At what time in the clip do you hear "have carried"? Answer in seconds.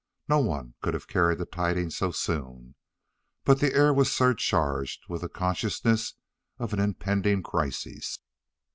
0.95-1.37